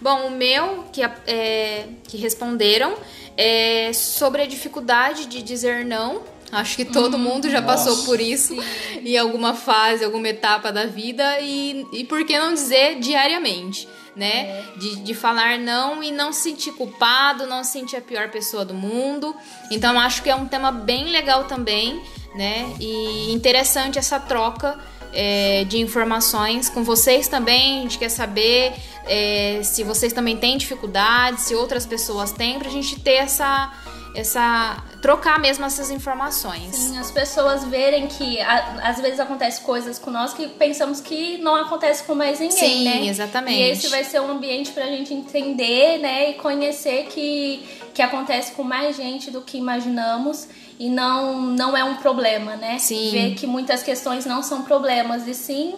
Bom, 0.01 0.29
o 0.29 0.31
meu, 0.31 0.85
que, 0.93 1.03
é, 1.03 1.89
que 2.05 2.17
responderam, 2.17 2.95
é 3.37 3.93
sobre 3.93 4.43
a 4.43 4.47
dificuldade 4.47 5.27
de 5.27 5.43
dizer 5.43 5.85
não. 5.85 6.23
Acho 6.51 6.77
que 6.77 6.85
todo 6.85 7.17
hum, 7.17 7.21
mundo 7.21 7.51
já 7.51 7.61
nossa. 7.61 7.91
passou 7.91 8.05
por 8.05 8.21
isso 8.21 8.55
Sim. 8.55 9.01
em 9.05 9.19
alguma 9.19 9.55
fase, 9.55 10.05
alguma 10.05 10.29
etapa 10.29 10.73
da 10.73 10.87
vida. 10.87 11.39
E, 11.41 11.87
e 11.93 12.05
por 12.05 12.25
que 12.25 12.39
não 12.39 12.55
dizer 12.55 12.99
diariamente? 13.01 13.89
Né? 14.17 14.49
É. 14.49 14.65
De, 14.77 14.97
de 14.97 15.15
falar 15.15 15.59
não 15.59 16.03
e 16.03 16.11
não 16.11 16.33
se 16.33 16.43
sentir 16.43 16.73
culpado, 16.73 17.47
não 17.47 17.63
se 17.63 17.73
sentir 17.73 17.97
a 17.97 18.01
pior 18.01 18.31
pessoa 18.31 18.65
do 18.65 18.75
mundo. 18.75 19.35
Então 19.71 19.99
acho 20.01 20.23
que 20.23 20.31
é 20.31 20.35
um 20.35 20.47
tema 20.47 20.73
bem 20.73 21.11
legal 21.11 21.45
também, 21.45 22.03
né? 22.35 22.75
E 22.81 23.31
interessante 23.33 23.99
essa 23.99 24.19
troca 24.19 24.77
é, 25.13 25.65
de 25.65 25.79
informações 25.79 26.69
com 26.69 26.85
vocês 26.85 27.29
também. 27.29 27.81
A 27.81 27.83
gente 27.83 27.99
quer 27.99 28.09
saber 28.09 28.75
é, 29.05 29.61
se 29.63 29.83
vocês 29.85 30.13
também 30.13 30.37
têm 30.37 30.57
dificuldades, 30.57 31.45
se 31.45 31.55
outras 31.55 31.87
pessoas 31.87 32.33
têm, 32.33 32.59
pra 32.59 32.69
gente 32.71 33.01
ter 33.01 33.15
essa 33.15 33.73
essa 34.19 34.83
trocar 35.01 35.39
mesmo 35.39 35.65
essas 35.65 35.91
informações. 35.91 36.75
Sim, 36.75 36.99
as 36.99 37.11
pessoas 37.11 37.65
verem 37.65 38.07
que 38.09 38.41
a, 38.41 38.81
às 38.83 39.01
vezes 39.01 39.21
acontece 39.21 39.61
coisas 39.61 39.99
com 39.99 40.11
nós 40.11 40.33
que 40.35 40.49
pensamos 40.49 41.01
que 41.01 41.39
não 41.39 41.55
acontece 41.55 42.03
com 42.03 42.15
mais 42.15 42.41
ninguém, 42.41 42.59
Sim, 42.59 42.85
né? 42.85 43.07
exatamente. 43.07 43.59
E 43.59 43.71
esse 43.71 43.89
vai 43.89 44.03
ser 44.03 44.21
um 44.21 44.31
ambiente 44.31 44.73
pra 44.73 44.87
gente 44.87 45.15
entender, 45.15 45.99
né, 45.99 46.31
e 46.31 46.35
conhecer 46.35 47.07
que 47.07 47.79
que 47.95 48.03
acontece 48.03 48.53
com 48.53 48.63
mais 48.63 48.97
gente 48.97 49.29
do 49.29 49.41
que 49.41 49.59
imaginamos 49.59 50.47
e 50.79 50.89
não 50.89 51.41
não 51.43 51.77
é 51.77 51.83
um 51.83 51.97
problema, 51.97 52.55
né? 52.55 52.79
Sim. 52.79 53.11
Ver 53.11 53.35
que 53.35 53.47
muitas 53.47 53.83
questões 53.83 54.25
não 54.25 54.41
são 54.43 54.63
problemas 54.63 55.27
e 55.27 55.35
sim 55.35 55.75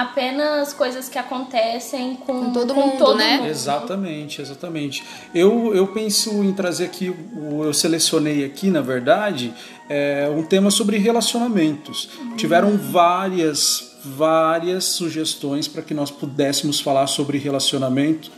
apenas 0.00 0.72
coisas 0.72 1.10
que 1.10 1.18
acontecem 1.18 2.16
com, 2.16 2.46
com 2.46 2.52
todo, 2.52 2.74
com 2.74 2.80
mundo, 2.80 2.98
todo 2.98 3.18
né? 3.18 3.36
Mundo. 3.36 3.48
Exatamente, 3.48 4.40
exatamente. 4.40 5.04
Eu, 5.34 5.74
eu 5.74 5.88
penso 5.88 6.42
em 6.42 6.52
trazer 6.54 6.86
aqui, 6.86 7.14
eu 7.62 7.74
selecionei 7.74 8.42
aqui, 8.42 8.70
na 8.70 8.80
verdade, 8.80 9.52
é, 9.90 10.26
um 10.34 10.42
tema 10.42 10.70
sobre 10.70 10.96
relacionamentos. 10.96 12.08
Uhum. 12.18 12.36
Tiveram 12.36 12.78
várias, 12.78 13.98
várias 14.02 14.84
sugestões 14.84 15.68
para 15.68 15.82
que 15.82 15.92
nós 15.92 16.10
pudéssemos 16.10 16.80
falar 16.80 17.06
sobre 17.06 17.36
relacionamentos 17.36 18.30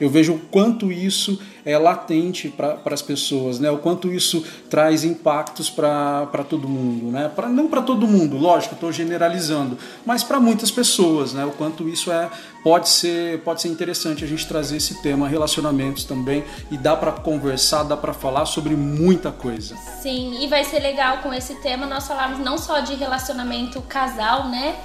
eu 0.00 0.10
vejo 0.10 0.34
o 0.34 0.38
quanto 0.38 0.90
isso 0.92 1.38
é 1.64 1.76
latente 1.76 2.48
para 2.48 2.80
as 2.86 3.02
pessoas, 3.02 3.58
né? 3.58 3.68
o 3.70 3.78
quanto 3.78 4.12
isso 4.12 4.44
traz 4.70 5.02
impactos 5.02 5.68
para 5.68 6.44
todo 6.48 6.68
mundo. 6.68 7.10
Né? 7.10 7.28
Pra, 7.34 7.48
não 7.48 7.66
para 7.66 7.82
todo 7.82 8.06
mundo, 8.06 8.36
lógico, 8.36 8.74
estou 8.74 8.92
generalizando, 8.92 9.76
mas 10.04 10.22
para 10.22 10.38
muitas 10.38 10.70
pessoas. 10.70 11.32
Né? 11.32 11.44
O 11.44 11.50
quanto 11.50 11.88
isso 11.88 12.12
é, 12.12 12.30
pode, 12.62 12.88
ser, 12.88 13.40
pode 13.40 13.62
ser 13.62 13.68
interessante 13.68 14.22
a 14.22 14.28
gente 14.28 14.46
trazer 14.46 14.76
esse 14.76 15.02
tema, 15.02 15.26
relacionamentos 15.26 16.04
também, 16.04 16.44
e 16.70 16.78
dá 16.78 16.94
para 16.94 17.10
conversar, 17.10 17.82
dá 17.82 17.96
para 17.96 18.12
falar 18.12 18.46
sobre 18.46 18.76
muita 18.76 19.32
coisa. 19.32 19.76
Sim, 20.00 20.44
e 20.44 20.46
vai 20.46 20.62
ser 20.62 20.78
legal 20.78 21.18
com 21.18 21.34
esse 21.34 21.56
tema 21.56 21.84
nós 21.84 22.06
falarmos 22.06 22.38
não 22.38 22.58
só 22.58 22.78
de 22.78 22.94
relacionamento 22.94 23.82
casal, 23.82 24.48
né? 24.48 24.76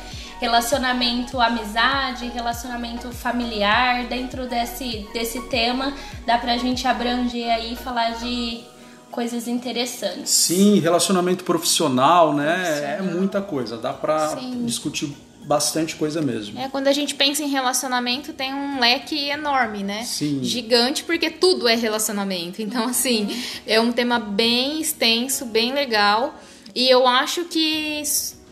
Relacionamento 0.42 1.40
amizade, 1.40 2.28
relacionamento 2.30 3.12
familiar, 3.12 4.08
dentro 4.08 4.48
desse, 4.48 5.08
desse 5.14 5.40
tema 5.44 5.94
dá 6.26 6.40
pra 6.40 6.58
gente 6.58 6.88
abranger 6.88 7.48
aí 7.48 7.74
e 7.74 7.76
falar 7.76 8.16
de 8.16 8.62
coisas 9.12 9.48
interessantes. 9.48 10.32
Sim, 10.32 10.80
relacionamento 10.80 11.44
profissional, 11.44 12.34
né? 12.34 12.56
Profissional. 12.56 12.98
É 12.98 13.02
muita 13.02 13.42
coisa, 13.42 13.78
dá 13.78 13.94
pra 13.94 14.30
Sim. 14.30 14.66
discutir 14.66 15.16
bastante 15.44 15.96
coisa 15.96 16.22
mesmo. 16.22 16.60
É, 16.60 16.68
quando 16.70 16.88
a 16.88 16.94
gente 16.94 17.14
pensa 17.14 17.44
em 17.44 17.48
relacionamento, 17.48 18.34
tem 18.34 18.52
um 18.52 18.80
leque 18.80 19.30
enorme, 19.30 19.84
né? 19.84 20.04
Sim. 20.04 20.40
Gigante, 20.42 21.04
porque 21.04 21.30
tudo 21.30 21.68
é 21.68 21.76
relacionamento. 21.76 22.62
Então, 22.64 22.86
assim, 22.88 23.30
é 23.68 23.80
um 23.80 23.92
tema 23.92 24.18
bem 24.18 24.82
extenso, 24.82 25.46
bem 25.46 25.72
legal. 25.72 26.34
E 26.74 26.90
eu 26.90 27.08
acho 27.08 27.46
que 27.46 28.02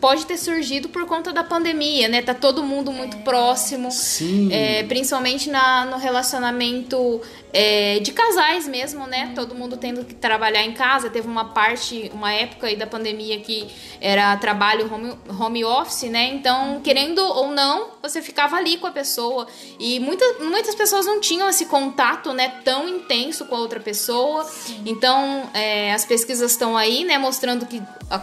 pode 0.00 0.24
ter 0.26 0.38
surgido 0.38 0.88
por 0.88 1.06
conta 1.06 1.32
da 1.32 1.44
pandemia, 1.44 2.08
né? 2.08 2.22
Tá 2.22 2.34
todo 2.34 2.62
mundo 2.62 2.90
muito 2.90 3.18
é. 3.18 3.20
próximo. 3.20 3.90
Sim. 3.90 4.52
É, 4.52 4.82
principalmente 4.84 5.50
na, 5.50 5.84
no 5.84 5.98
relacionamento 5.98 7.20
é, 7.52 7.98
de 7.98 8.12
casais 8.12 8.66
mesmo, 8.66 9.06
né? 9.06 9.32
Todo 9.34 9.54
mundo 9.54 9.76
tendo 9.76 10.04
que 10.04 10.14
trabalhar 10.14 10.64
em 10.64 10.72
casa. 10.72 11.10
Teve 11.10 11.28
uma 11.28 11.46
parte, 11.46 12.10
uma 12.14 12.32
época 12.32 12.66
aí 12.66 12.76
da 12.76 12.86
pandemia 12.86 13.38
que 13.40 13.68
era 14.00 14.36
trabalho 14.38 14.92
home, 14.92 15.18
home 15.38 15.64
office, 15.64 16.10
né? 16.10 16.28
Então, 16.32 16.80
querendo 16.82 17.18
ou 17.18 17.48
não, 17.48 17.90
você 18.02 18.22
ficava 18.22 18.56
ali 18.56 18.78
com 18.78 18.86
a 18.86 18.90
pessoa. 18.92 19.46
E 19.78 20.00
muita, 20.00 20.24
muitas 20.40 20.74
pessoas 20.74 21.04
não 21.04 21.20
tinham 21.20 21.48
esse 21.48 21.66
contato, 21.66 22.32
né? 22.32 22.54
Tão 22.64 22.88
intenso 22.88 23.44
com 23.44 23.54
a 23.54 23.58
outra 23.58 23.80
pessoa. 23.80 24.44
Sim. 24.44 24.82
Então, 24.86 25.50
é, 25.52 25.92
as 25.92 26.04
pesquisas 26.04 26.52
estão 26.52 26.76
aí, 26.76 27.04
né? 27.04 27.18
Mostrando 27.18 27.66
que 27.66 27.82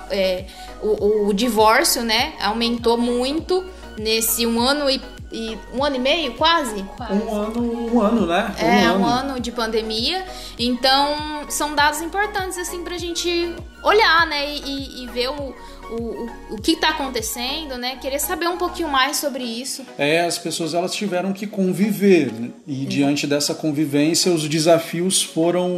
é, 0.10 0.46
o, 0.82 1.28
o 1.28 1.34
divórcio, 1.34 2.04
né? 2.04 2.34
Aumentou 2.42 2.98
muito 2.98 3.66
nesse 3.98 4.46
um 4.46 4.60
ano 4.60 4.90
e 4.90 5.02
e 5.32 5.58
um 5.74 5.84
ano 5.84 5.98
e 5.98 6.00
meio, 6.00 6.34
quase? 6.36 6.84
quase. 6.96 7.14
Um 7.14 7.36
ano, 7.36 7.94
um 7.94 8.02
ano, 8.02 8.26
né? 8.26 8.56
Um 8.58 8.66
é, 8.66 8.86
ano. 8.86 9.00
um 9.00 9.06
ano 9.06 9.40
de 9.40 9.52
pandemia. 9.52 10.24
Então, 10.58 11.46
são 11.50 11.76
dados 11.76 12.02
importantes, 12.02 12.58
assim, 12.58 12.84
pra 12.84 12.98
gente 12.98 13.54
olhar, 13.84 14.26
né? 14.26 14.56
E, 14.56 15.04
e 15.04 15.08
ver 15.08 15.30
o, 15.30 15.54
o, 15.92 16.30
o, 16.52 16.62
que 16.62 16.72
está 16.72 16.90
acontecendo, 16.90 17.78
né? 17.78 17.98
Querer 17.98 18.20
saber 18.20 18.48
um 18.48 18.58
pouquinho 18.58 18.88
mais 18.88 19.18
sobre 19.18 19.44
isso. 19.44 19.86
É, 19.98 20.22
as 20.22 20.38
pessoas 20.38 20.74
elas 20.74 20.94
tiveram 20.94 21.34
que 21.34 21.46
conviver 21.46 22.32
né? 22.32 22.50
e 22.66 22.86
diante 22.86 23.28
dessa 23.28 23.54
convivência 23.54 24.32
os 24.32 24.48
desafios 24.48 25.22
foram 25.22 25.70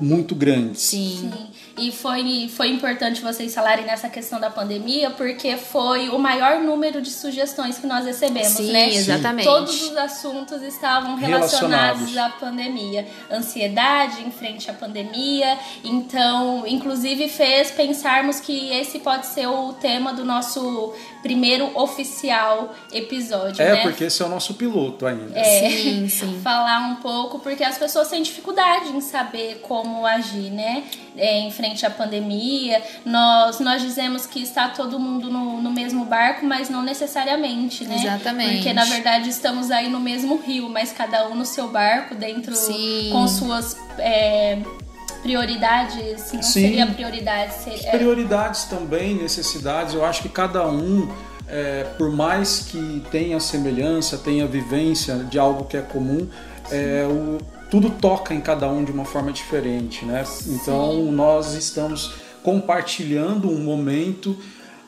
muito 0.00 0.34
grandes. 0.34 0.82
Sim. 0.82 1.30
Sim. 1.32 1.55
E 1.78 1.92
foi, 1.92 2.48
foi 2.48 2.70
importante 2.70 3.20
vocês 3.20 3.54
falarem 3.54 3.84
nessa 3.84 4.08
questão 4.08 4.40
da 4.40 4.48
pandemia, 4.48 5.10
porque 5.10 5.58
foi 5.58 6.08
o 6.08 6.18
maior 6.18 6.60
número 6.60 7.02
de 7.02 7.10
sugestões 7.10 7.78
que 7.78 7.86
nós 7.86 8.06
recebemos, 8.06 8.48
Sim, 8.48 8.72
né? 8.72 8.88
Exatamente. 8.94 9.44
Todos 9.44 9.82
os 9.82 9.96
assuntos 9.96 10.62
estavam 10.62 11.16
relacionados, 11.16 12.12
relacionados 12.12 12.16
à 12.16 12.30
pandemia. 12.30 13.06
Ansiedade 13.30 14.22
em 14.22 14.30
frente 14.30 14.70
à 14.70 14.74
pandemia. 14.74 15.58
Então, 15.84 16.66
inclusive, 16.66 17.28
fez 17.28 17.70
pensarmos 17.70 18.40
que 18.40 18.72
esse 18.72 18.98
pode 19.00 19.26
ser 19.26 19.46
o 19.46 19.74
tema 19.74 20.14
do 20.14 20.24
nosso 20.24 20.94
primeiro 21.22 21.70
oficial 21.78 22.74
episódio. 22.90 23.60
É, 23.60 23.72
né? 23.72 23.82
porque 23.82 24.04
esse 24.04 24.22
é 24.22 24.24
o 24.24 24.28
nosso 24.28 24.54
piloto 24.54 25.04
ainda. 25.04 25.38
É, 25.38 25.68
sim, 25.68 26.08
sim. 26.08 26.40
falar 26.42 26.78
um 26.88 26.96
pouco, 26.96 27.38
porque 27.40 27.62
as 27.62 27.76
pessoas 27.76 28.08
têm 28.08 28.22
dificuldade 28.22 28.88
em 28.96 29.00
saber 29.02 29.58
como 29.60 30.06
agir, 30.06 30.50
né? 30.50 30.84
É, 31.16 31.40
em 31.40 31.50
frente 31.50 31.65
à 31.84 31.90
pandemia. 31.90 32.82
Nós, 33.04 33.58
nós 33.60 33.82
dizemos 33.82 34.26
que 34.26 34.42
está 34.42 34.68
todo 34.68 34.98
mundo 35.00 35.30
no, 35.30 35.60
no 35.60 35.70
mesmo 35.70 36.04
barco, 36.04 36.44
mas 36.46 36.68
não 36.68 36.82
necessariamente, 36.82 37.84
né? 37.84 37.96
Exatamente. 37.96 38.56
Porque 38.56 38.72
na 38.72 38.84
verdade 38.84 39.28
estamos 39.28 39.70
aí 39.70 39.88
no 39.88 39.98
mesmo 39.98 40.36
rio, 40.36 40.68
mas 40.68 40.92
cada 40.92 41.28
um 41.28 41.34
no 41.34 41.44
seu 41.44 41.68
barco, 41.68 42.14
dentro 42.14 42.54
sim. 42.54 43.10
com 43.12 43.26
suas. 43.26 43.76
É, 43.98 44.58
prioridades, 45.22 46.32
não 46.32 46.42
Sim. 46.42 46.60
seria 46.60 46.86
prioridade. 46.86 47.54
Seria... 47.54 47.90
Prioridades 47.90 48.64
também, 48.64 49.14
necessidades, 49.16 49.92
eu 49.92 50.04
acho 50.04 50.22
que 50.22 50.28
cada 50.28 50.68
um, 50.68 51.10
é, 51.48 51.82
por 51.98 52.12
mais 52.12 52.60
que 52.60 53.02
tenha 53.10 53.40
semelhança, 53.40 54.16
tenha 54.18 54.46
vivência 54.46 55.16
de 55.16 55.36
algo 55.36 55.64
que 55.64 55.76
é 55.76 55.82
comum, 55.82 56.28
é, 56.70 57.04
o, 57.08 57.38
tudo 57.70 57.90
toca 57.90 58.34
em 58.34 58.40
cada 58.40 58.68
um 58.68 58.84
de 58.84 58.92
uma 58.92 59.04
forma 59.04 59.32
diferente, 59.32 60.04
né? 60.04 60.24
Então 60.46 61.04
nós 61.12 61.54
estamos 61.54 62.14
compartilhando 62.42 63.50
um 63.50 63.58
momento 63.58 64.36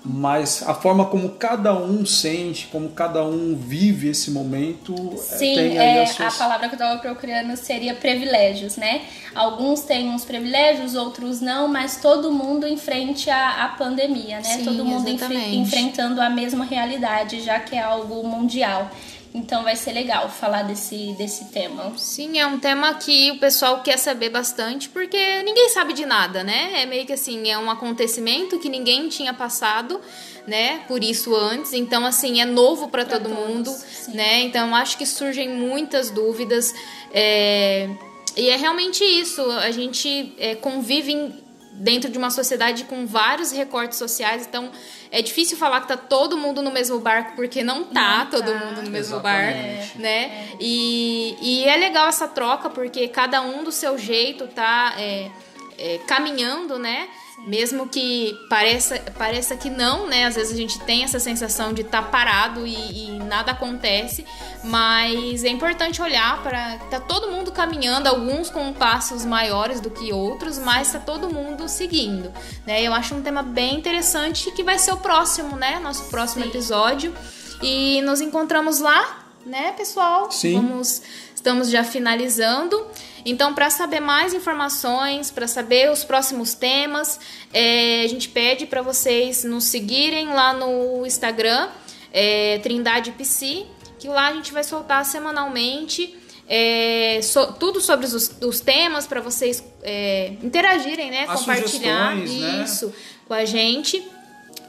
mas 0.04 0.62
a 0.66 0.72
forma 0.72 1.04
como 1.06 1.30
cada 1.30 1.74
um 1.74 2.06
sente, 2.06 2.68
como 2.68 2.88
cada 2.90 3.24
um 3.24 3.54
vive 3.54 4.08
esse 4.08 4.30
momento, 4.30 4.94
é, 5.12 5.16
Sim, 5.16 5.54
tem 5.54 5.78
aí 5.78 5.98
é, 5.98 6.06
suas... 6.06 6.34
a 6.34 6.38
palavra 6.38 6.68
que 6.68 6.74
eu 6.74 6.78
estava 6.78 6.98
procurando 7.00 7.54
seria 7.56 7.94
privilégios, 7.94 8.76
né? 8.76 9.02
Alguns 9.34 9.82
têm 9.82 10.08
uns 10.08 10.24
privilégios, 10.24 10.94
outros 10.94 11.40
não, 11.40 11.68
mas 11.68 12.00
todo 12.00 12.32
mundo 12.32 12.66
em 12.66 12.76
frente 12.76 13.28
à, 13.28 13.64
à 13.64 13.68
pandemia, 13.68 14.36
né? 14.36 14.42
Sim, 14.44 14.64
todo 14.64 14.84
mundo 14.84 15.08
enfrentando 15.08 16.20
a 16.20 16.30
mesma 16.30 16.64
realidade, 16.64 17.42
já 17.42 17.58
que 17.58 17.76
é 17.76 17.82
algo 17.82 18.26
mundial. 18.26 18.90
Então 19.38 19.62
vai 19.62 19.76
ser 19.76 19.92
legal 19.92 20.28
falar 20.28 20.62
desse, 20.62 21.14
desse 21.16 21.44
tema. 21.46 21.92
Sim, 21.96 22.40
é 22.40 22.46
um 22.46 22.58
tema 22.58 22.92
que 22.94 23.30
o 23.30 23.38
pessoal 23.38 23.82
quer 23.82 23.96
saber 23.96 24.30
bastante, 24.30 24.88
porque 24.88 25.42
ninguém 25.44 25.68
sabe 25.68 25.92
de 25.92 26.04
nada, 26.04 26.42
né? 26.42 26.82
É 26.82 26.86
meio 26.86 27.06
que 27.06 27.12
assim, 27.12 27.48
é 27.48 27.56
um 27.56 27.70
acontecimento 27.70 28.58
que 28.58 28.68
ninguém 28.68 29.08
tinha 29.08 29.32
passado, 29.32 30.00
né? 30.44 30.80
Por 30.88 31.04
isso 31.04 31.36
antes. 31.36 31.72
Então, 31.72 32.04
assim, 32.04 32.40
é 32.40 32.44
novo 32.44 32.88
para 32.88 33.04
todo 33.04 33.28
todos, 33.28 33.38
mundo, 33.38 33.70
sim. 33.70 34.12
né? 34.12 34.40
Então, 34.40 34.74
acho 34.74 34.98
que 34.98 35.06
surgem 35.06 35.48
muitas 35.48 36.10
dúvidas. 36.10 36.74
É... 37.12 37.88
E 38.36 38.50
é 38.50 38.56
realmente 38.56 39.04
isso. 39.04 39.40
A 39.52 39.70
gente 39.70 40.34
é, 40.36 40.56
convive 40.56 41.12
em 41.12 41.47
dentro 41.78 42.10
de 42.10 42.18
uma 42.18 42.30
sociedade 42.30 42.84
com 42.84 43.06
vários 43.06 43.52
recortes 43.52 43.98
sociais, 43.98 44.46
então 44.46 44.70
é 45.10 45.22
difícil 45.22 45.56
falar 45.56 45.80
que 45.80 45.88
tá 45.88 45.96
todo 45.96 46.36
mundo 46.36 46.60
no 46.60 46.70
mesmo 46.70 46.98
barco 46.98 47.32
porque 47.36 47.62
não 47.62 47.84
tá 47.84 48.24
não 48.24 48.30
todo 48.30 48.52
tá. 48.52 48.58
mundo 48.58 48.82
no 48.82 48.90
mesmo 48.90 49.16
Exatamente. 49.16 49.78
barco, 49.78 49.98
né? 49.98 50.22
É. 50.24 50.56
E, 50.60 51.36
e 51.40 51.64
é 51.64 51.76
legal 51.76 52.08
essa 52.08 52.26
troca 52.26 52.68
porque 52.68 53.08
cada 53.08 53.40
um 53.40 53.62
do 53.62 53.72
seu 53.72 53.96
jeito 53.96 54.48
tá 54.48 54.94
é, 54.98 55.30
é, 55.78 55.98
caminhando, 56.06 56.78
né? 56.78 57.08
Mesmo 57.46 57.88
que 57.88 58.36
pareça, 58.50 58.98
pareça 59.16 59.56
que 59.56 59.70
não, 59.70 60.06
né? 60.06 60.26
Às 60.26 60.34
vezes 60.34 60.52
a 60.52 60.56
gente 60.56 60.78
tem 60.80 61.04
essa 61.04 61.18
sensação 61.18 61.72
de 61.72 61.82
estar 61.82 62.02
tá 62.02 62.08
parado 62.08 62.66
e, 62.66 62.74
e, 62.74 63.18
nada 63.20 63.52
acontece, 63.52 64.24
mas 64.64 65.44
é 65.44 65.48
importante 65.48 66.02
olhar 66.02 66.42
para. 66.42 66.78
Tá 66.90 67.00
todo 67.00 67.30
mundo 67.30 67.50
caminhando, 67.52 68.06
alguns 68.06 68.50
com 68.50 68.72
passos 68.72 69.24
maiores 69.24 69.80
do 69.80 69.90
que 69.90 70.12
outros, 70.12 70.58
mas 70.58 70.92
tá 70.92 70.98
todo 70.98 71.32
mundo 71.32 71.68
seguindo, 71.68 72.32
né? 72.66 72.82
Eu 72.82 72.92
acho 72.92 73.14
um 73.14 73.22
tema 73.22 73.42
bem 73.42 73.76
interessante 73.76 74.50
que 74.52 74.62
vai 74.62 74.78
ser 74.78 74.92
o 74.92 74.98
próximo, 74.98 75.56
né? 75.56 75.78
Nosso 75.78 76.04
próximo 76.10 76.42
Sim. 76.42 76.50
episódio. 76.50 77.14
E 77.62 78.00
nos 78.02 78.20
encontramos 78.20 78.78
lá, 78.78 79.27
né, 79.48 79.72
pessoal? 79.72 80.30
Sim. 80.30 80.54
Vamos, 80.54 81.02
estamos 81.34 81.70
já 81.70 81.82
finalizando. 81.82 82.86
Então, 83.24 83.52
para 83.54 83.70
saber 83.70 84.00
mais 84.00 84.32
informações, 84.32 85.30
para 85.30 85.48
saber 85.48 85.90
os 85.90 86.04
próximos 86.04 86.54
temas, 86.54 87.18
é, 87.52 88.02
a 88.04 88.08
gente 88.08 88.28
pede 88.28 88.66
para 88.66 88.82
vocês 88.82 89.44
nos 89.44 89.64
seguirem 89.64 90.28
lá 90.28 90.52
no 90.52 91.04
Instagram, 91.04 91.68
é, 92.12 92.58
Trindade 92.58 93.12
PC, 93.12 93.66
que 93.98 94.08
lá 94.08 94.28
a 94.28 94.32
gente 94.32 94.52
vai 94.52 94.62
soltar 94.62 95.04
semanalmente 95.04 96.16
é, 96.48 97.20
so, 97.22 97.52
tudo 97.52 97.80
sobre 97.80 98.06
os, 98.06 98.34
os 98.40 98.60
temas 98.60 99.06
para 99.06 99.20
vocês 99.20 99.62
é, 99.82 100.32
interagirem, 100.42 101.10
né? 101.10 101.26
As 101.28 101.40
compartilhar 101.40 102.16
né? 102.16 102.24
isso 102.24 102.86
né? 102.86 102.92
com 103.26 103.34
a 103.34 103.44
gente. 103.44 104.08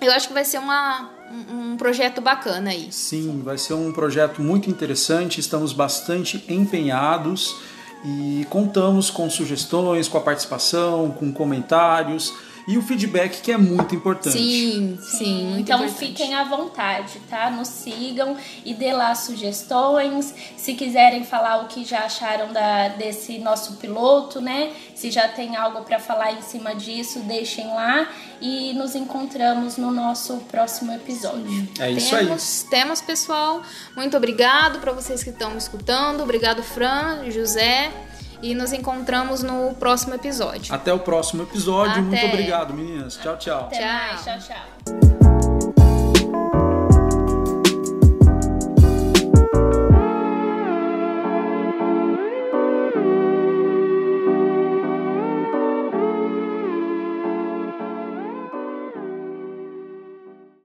Eu 0.02 0.12
acho 0.12 0.28
que 0.28 0.34
vai 0.34 0.44
ser 0.44 0.58
uma, 0.58 1.10
um, 1.32 1.78
projeto 1.78 2.22
bacana 2.22 2.72
aí. 2.72 2.88
Sim, 2.92 3.42
vai 3.44 3.58
ser 3.58 3.74
um 3.74 3.92
projeto 3.92 4.42
muito 4.42 4.70
interessante. 4.70 5.40
Estamos 5.40 5.74
bastante 5.74 6.44
empenhados 6.48 7.56
e 8.04 8.46
contamos 8.50 9.10
com 9.10 9.30
sugestões, 9.30 10.08
com 10.08 10.18
a 10.18 10.22
participação, 10.22 11.12
com 11.12 11.32
comentários 11.32 12.34
e 12.70 12.78
o 12.78 12.84
feedback 12.84 13.42
que 13.42 13.52
é 13.52 13.58
muito 13.58 13.96
importante. 13.96 14.38
Sim, 14.38 15.00
sim, 15.02 15.44
muito 15.46 15.62
Então 15.62 15.80
importante. 15.84 16.08
fiquem 16.08 16.36
à 16.36 16.44
vontade, 16.44 17.20
tá? 17.28 17.50
Nos 17.50 17.68
sigam 17.68 18.38
e 18.64 18.76
dê 18.76 18.94
lá 18.94 19.16
sugestões. 19.16 20.36
Se 20.56 20.76
quiserem 20.76 21.24
falar 21.24 21.64
o 21.64 21.68
que 21.68 21.84
já 21.84 22.02
acharam 22.02 22.54
da, 22.54 22.90
desse 22.90 23.40
nosso 23.40 23.78
piloto, 23.78 24.40
né? 24.40 24.72
Se 24.94 25.10
já 25.10 25.28
tem 25.28 25.56
algo 25.56 25.82
para 25.82 25.98
falar 25.98 26.34
em 26.34 26.44
cima 26.44 26.76
disso, 26.76 27.22
deixem 27.22 27.66
lá 27.74 28.08
e 28.40 28.72
nos 28.74 28.94
encontramos 28.94 29.78
no 29.78 29.90
nosso 29.92 30.38
próximo 30.52 30.94
episódio. 30.94 31.50
Sim. 31.50 31.70
É 31.80 31.90
isso 31.90 32.16
temos, 32.16 32.64
aí. 32.66 32.70
Temos, 32.70 33.02
pessoal. 33.02 33.64
Muito 33.96 34.16
obrigado 34.16 34.78
para 34.78 34.92
vocês 34.92 35.24
que 35.24 35.32
estão 35.32 35.50
me 35.50 35.58
escutando. 35.58 36.22
Obrigado, 36.22 36.62
Fran, 36.62 37.32
José 37.32 37.92
e 38.42 38.54
nos 38.56 38.74
encontramos 38.74 39.44
no 39.44 39.74
próximo 39.76 40.16
episódio. 40.16 40.74
Até 40.74 40.94
o 40.94 41.00
próximo 41.00 41.44
episódio. 41.44 41.92
Até. 41.92 42.02
Muito 42.02 42.26
obrigado, 42.26 42.74
meninas. 42.74 43.16
Tchau, 43.16 43.38
tchau. 43.38 43.66
Até 43.66 43.78
tchau. 43.78 43.88
mais. 43.88 44.24
Tchau, 44.24 44.40
tchau. 44.40 45.09